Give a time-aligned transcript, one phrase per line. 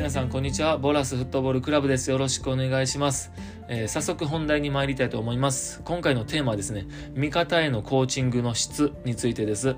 [0.00, 0.78] 皆さんこんにちは。
[0.78, 2.10] ボラスフットボールクラブです。
[2.10, 3.32] よろしくお願いします、
[3.68, 5.82] えー、早速本題に参りたいと思います。
[5.84, 9.76] 今回のテーマはですね味方へのコーチングの質についてです。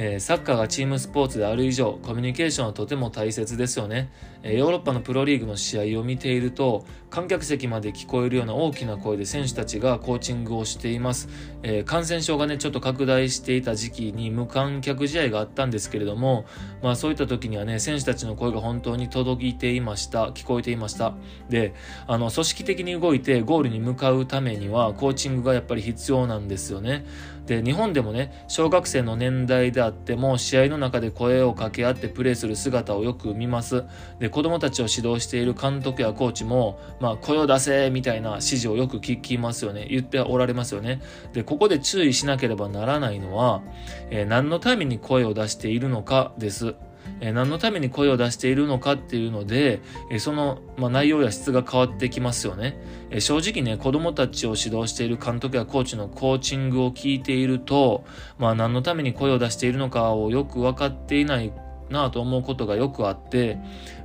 [0.00, 4.12] えー、サッカーがチームスポーツである以上、コミュニケーションはとても大切ですよね。
[4.44, 11.28] えー、ヨーロッパのプロリーグの試合を見ていると、観客席まで聞こえるような大きな声で選手たちがコーチングをしています。
[11.64, 16.44] えー、感染症がね、ちょっと拡大していた時期に無観客試合があったんですけれども、
[16.80, 20.28] まあそういった時にはね、選手たちの声が本当に届いていました。
[20.28, 21.14] 聞こえていました。
[21.50, 21.74] で、
[22.06, 27.04] あの、組織的に動いてゴールに向かうためには、コーチングがやっぱり必要なんですよね。
[27.48, 33.84] で、日本でもね、小学生の年代であっても、試合の中で声を掛け合ってプレーする姿をよく見ます。
[34.18, 39.86] で、子供たちを指導している監督やコーチも、まあ、声を出せみたいな指示をよく聞きますよね。
[39.88, 41.00] 言っておられますよね。
[41.32, 43.62] で、ここで注意しなければならないのは、
[44.10, 46.74] えー、何のために声を出しているのかです。
[47.20, 49.80] え何のために声を出しているのかっていうので、
[50.10, 58.04] えその、ま、内容や質が変わってきますよね、え正直ね、子供たちを指導している監督やコーチのコーチングを聞いていると、
[58.38, 61.52] まあ、何のために声を出しているのかをよく分かっていない
[61.90, 63.58] なぁと思うことがよくあって、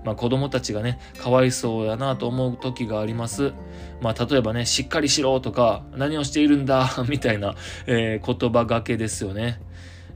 [0.03, 3.53] まあ子供たちがね、かわいそうやなぁと思う時があります。
[4.01, 7.55] まあ例えばね、しっかりしろとか、何をしているんだ みたいな、
[7.87, 9.59] えー、言葉がけですよね。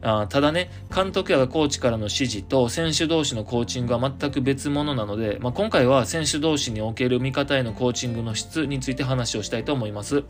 [0.01, 10.23] あただね、監督やコーチからの指示と選手同士のコーチングは全く別物なので、まあ、今回は選手同士における味方へのコーチングの質について話をしたいと思います。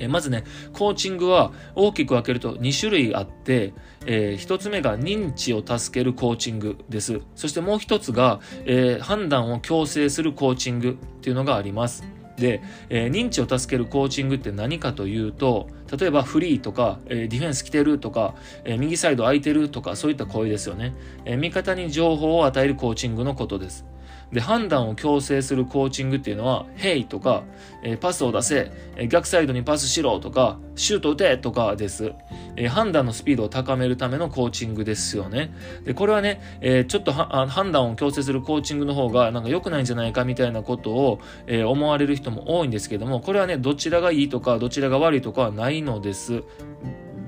[0.00, 3.74] えまずね、コーチングは大きく分けると2種類あって、
[4.06, 7.20] えー、1つ目が認知を助けるコーチングです。
[7.36, 12.19] そしてもう1つが、えー、判断を強制するコーチングっていうのがあります。
[12.40, 20.94] で、えー、認知を助けるコーチングって何かというと、例えばフリーとか、えー、ディフェンス来てるとか、えー、右サイド空いてるとか、そういった声ですよね。
[21.24, 23.84] え味方に情報を与えるコーチングのことです。
[24.32, 27.42] で、判断を強制するコーチングっていうのは、ヘイとか、
[27.82, 32.12] えー、パスを出せ、えー、逆サイドにパスしろとか、シュート打てとかです。
[32.56, 35.52] えー、判断のスピードを高めるためのコーチングですよね。
[35.84, 46.44] で、これはね、えちょっと判断を強制するコーチングの方がなんか良くないんじゃないかみたいなことを、え思われる人も多いんですけども、これはね、どちらがいいとか、どちらが悪いとかはないのです。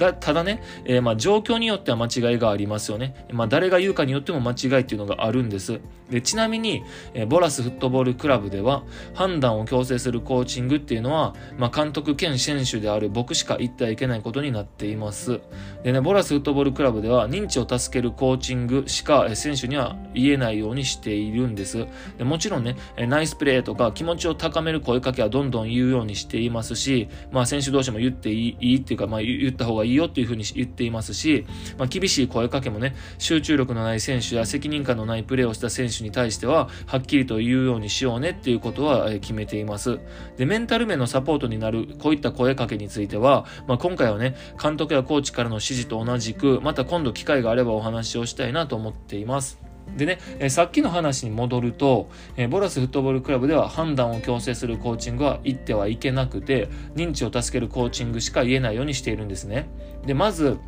[0.02, 3.26] だただね、えー、まあ状況によっては間違いがありますよね。
[3.32, 5.80] まあ誰が言うかによっても間違いっていうのがあるんです。
[6.10, 15.41] でちなみに、えー、ボラスフットボールクラブでは判断を強制するコーチングっていうのは、まあ監督兼選手である僕しか言ってはいけないことになっています。
[15.82, 21.86] でね、ボラスフットボールクラブでは認知を助けるコーチングしか選手には言えないようにしているんです。
[22.18, 31.47] でもちろんね、ナイスプレーとか気持ちを高める声かけはどんどん言うようにしていますし、まあ選手同士も言っていいっていうか、まあ言った方がいいいよっていうふうに言っていますし、
[31.78, 40.00] まあ、厳しい声かけもね、集中力のない選手や責任感のないプレーをした選手に対しては、はっきりと言うようにしようねっていうことは決めています。
[40.36, 49.72] で、メンタル面のサポートになる、こういった声かけについては、まあ、今回はね、監督やコーチからの指示と同じく、また今度機会があればお話をしたいなと思っています。
[49.97, 59.69] でね、えさっきの話に戻ると、えボラスフットボールクラブでは判断を強制するコーチングは言ってはいけなくて、認知を助けるコーチングしか言えないようにしているんですね。
[60.06, 60.58] で、まず、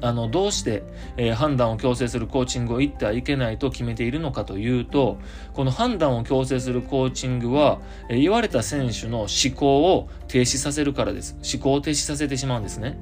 [0.00, 0.82] あの、どうして、
[1.16, 5.18] えー、判断を強制するコーチングを言ってはいけないと決めているのかというと、
[5.54, 11.36] この判断を強制するコーチングは、えー、言われた選手の思考を停止させるからです。
[11.54, 12.98] 思考を停止させてしまうんですね。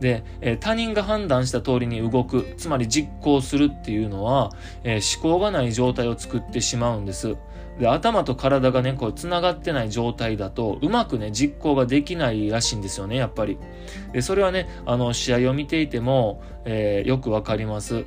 [0.00, 4.50] で、えー、他人が判断した通りに動く、つまり実行するっていうのは、
[4.82, 7.36] え思考がない状態を作ってしまうんです。
[7.78, 13.58] で、頭と体がね、こう、繋がってない状態だと、うまくね、実行ができないらしいんですよね、やっぱり。
[14.12, 18.04] で、それはね、あの、試合を見ていても、えー、よくわかります。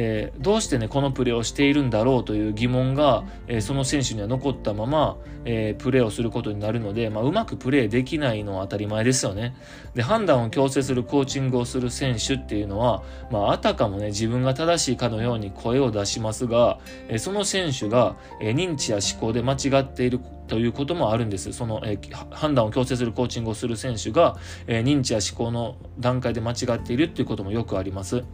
[0.00, 9.56] えー、どうしてね、このプレーをしているんだろうという疑問が、えー、その選手には残ったまま、えー、プレーをすることになるので、まあ、うまくプレーできないのは当たり前ですよね。
[9.94, 16.78] で、判断を強制するコーチングをする選手っていうのは、まあ、あたかもね、自分が正しいかのように声を出しますが、
[17.08, 21.52] えその選手が、え認知や思考で間違っているということもあるんです。
[21.52, 21.98] その、え
[22.30, 24.36] 判断を強制するコーチングをする選手が、
[24.66, 28.24] え認知や思考の段階で間違っているっていうこともよくあります。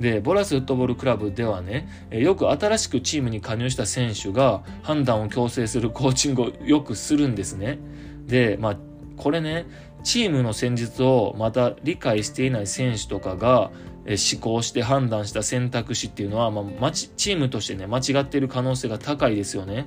[0.00, 7.78] で、ボラスフットボールクラブではね、よく新しくチームに加入した選手が判断を強制するコーチングをよくするんですね。
[8.26, 8.76] で、まあ、
[9.16, 9.66] これね、
[10.02, 13.70] チームの戦術をまた理解していない選手とかが、
[14.06, 19.86] 思考して判断した選択肢っていうのは、まあ、チームとしてね、間違っている可能性が高いですよね。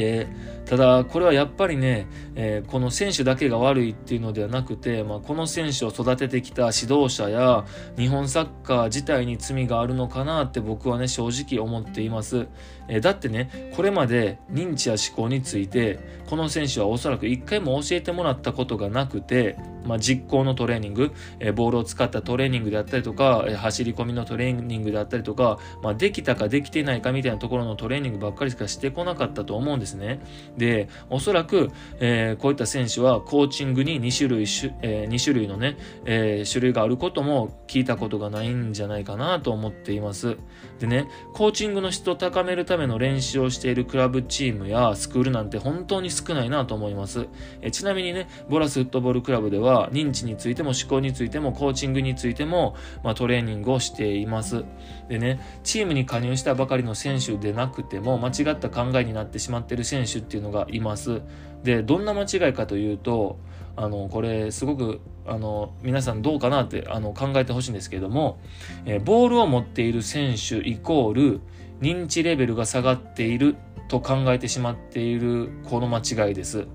[0.00, 0.26] で、
[0.64, 7.66] ただ、これはやっぱりね、えー、この選手だけが悪いっていうのではなくて、まあ、この選手を育ててきた指導者や
[7.98, 12.48] 日本サッカー自体に罪があるのかなって僕はね、正直思っています。
[12.88, 15.98] えー、だってね、これまで認知や思考について、
[16.30, 30.20] この選手はおそらく一回も教えてもらったことがなくて、まあ、実行のトレーニング、えー、ボールを使ったトレーニングであったりとか、え走り込みのトレーニングであったりとか、まあ、できたかできてないかみたいなところのトレーニングばっかりしかしてこなかったと思うんですね。
[30.56, 34.42] で、おそらく、えー、こういった選手はコーチングに2種類、
[34.82, 40.36] えー、2種類のね、えー、種類があることも聞いたことがないんじゃないかなと思っています。
[40.78, 47.26] でね、コーチングの質を高めるための練習をしているクラブチームやスクールなんて本当に少ないなと思います。
[47.62, 54.64] えちなみにね、ボラスフットボールクラブでは認知についても思考についてもコーチングについても、まあ、トレーニングをしています。
[55.08, 61.22] でね、チームに加入したばかりの選手でなくても間違った考えになってしまっている選手っていうのがいます。
[61.62, 63.38] で、どんな間違いかというと、
[63.76, 68.38] あの、これすごく、あの、皆さんどうかなってあの考えてほしいんですけれども、
[68.84, 71.40] えー、ボールを持っている選手イコール
[71.80, 73.56] 認知レベルが下がっている
[73.88, 76.66] と考えてしまっているこの間違いです。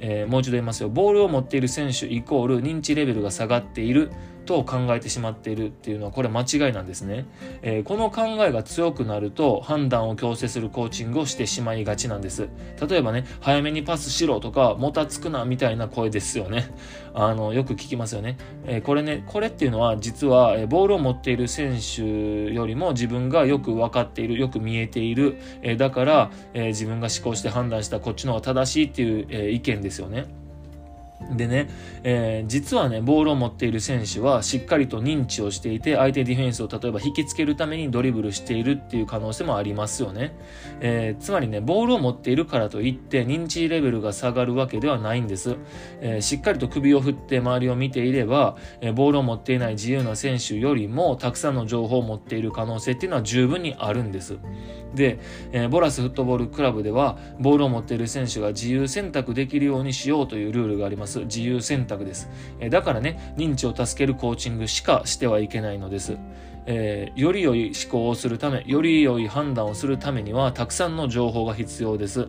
[0.00, 0.88] えー、もう一度言いますよ。
[0.88, 4.10] ボールを持っている選手イコール認知レベルが下がっている
[4.44, 7.26] と考えてしまっているっていうのはこれ間違いなんですね、
[7.62, 12.48] えー、この考えが強くなると判断を強制するコーチングをしてしまいがちなんです。
[12.88, 16.74] 例えばね早めにパスしろとかもたつくなみたいな声ですよね。
[17.12, 30.39] あのよく聞きますよね、えー、これねこれっていうのは実は、えボールを持っている選手よりも自分がよく分かっているよく見えている、えー、だから、え自分が思考して判断したこっちの方が正しいっていう、え意見ですよね。
[31.32, 31.68] でね、
[32.02, 40.32] えー、実はね、ボールを持っている選手はしっかりと認知をしていて、相手ディフェンスを例えば引きつけるためにドリブルしているっていう可能性もありますよね。
[40.80, 45.56] えー、つまりね、ボールを持っているからといって認知レベルが下がるわけではないんです。
[46.00, 54.38] えー、しっかりと首を振って周りを見ていれば、えボールを持っていない自由な選手よりもたくさんの情報を持っている可能性っていうのは十分にあるんです。
[54.94, 55.20] で、
[55.52, 61.09] えボラスフットボールクラブでは、ボールを持っている選手が自由選択できるようにしようというルールがあります。。
[61.18, 62.28] 自由選択です。
[62.70, 66.16] だからね、認知を助けるコーチングしかしてはいけないのです。
[66.66, 72.28] えー、より良い思考をするため、より良い判断をするためには、たくさんの情報が必要です。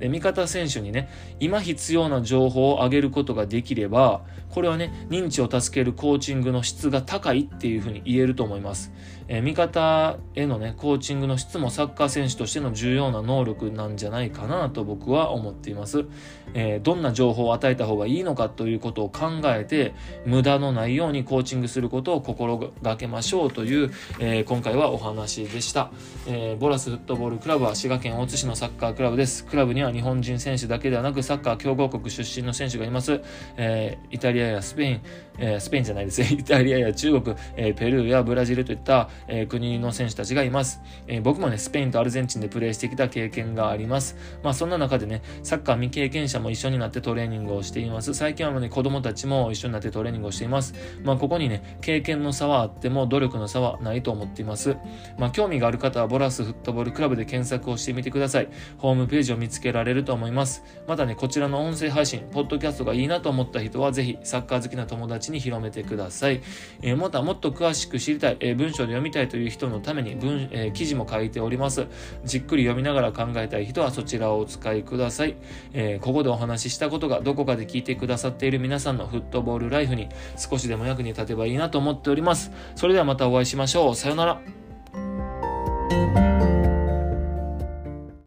[0.00, 1.08] で味方選手にね、
[1.40, 8.92] 今必要な情報を上げることができれば、これはね、認知を助けるコーチングの質が高いっていうふうに言えると思います。
[9.28, 16.06] えー、味方へのね、コーチングの質もサッカー選手としての重要な能力なんじゃないかなと僕は思っています。
[16.54, 19.94] えー、どんな情報を与えた方がいいのかということを考えて、
[20.26, 25.90] 無駄のないようにコーチングすることを心がけましょうという、いうえー、今回はお話でした。
[26.26, 29.44] えボラスフットボールクラブは滋賀県大津市のサッカークラブです。
[29.44, 33.20] クラブには日本人選手だけではなく、サッカー強豪国出身の選手がいます。
[33.56, 35.02] えイタリアやスペイン、
[35.38, 36.28] えスペインじゃないですね。
[36.38, 44.16] イタリアや中国、えペルーやブラジルといった、えー、国の選手たちがいます、えー、僕もね、スペインとアルゼンチンでプレーしてきた経験があります。
[44.42, 48.14] まあそんな中でね、サッカー未経験者も一緒になってトレーニングをしています。
[48.14, 50.74] 最近はね、子供たちも一緒になってトレーニングをしています。
[51.04, 54.76] まあここにね、経験の差はあっても努力の差はないと思っています。
[55.18, 58.48] まあ興味がある方はボラスフットボールクラブで検索をしてみてください。
[58.78, 60.64] ホームページを見つけられると思います。
[60.86, 66.40] またね、こちらの音声配信、ポッドキャストがいいなと思った人はぜひサッカー好きな友達に広めてください。
[66.82, 71.86] えー、またもっと詳しく知りたい、えー、文章で読みたいという人のために文、えー、記事も書いております。
[72.24, 75.36] じっくり読みながら考えたい人はそちらをお使いください。
[75.72, 82.50] え、ここでお話ししたことがどこかで聞いてくださっている皆さんのフットボールライフに少しでも役に立てばいいなと思っております。
[82.74, 83.49] それではまたお会いしましょう。
[83.50, 83.94] しましょう。
[83.96, 84.40] さよなら。